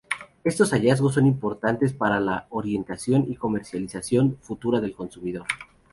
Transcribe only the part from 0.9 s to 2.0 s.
son importantes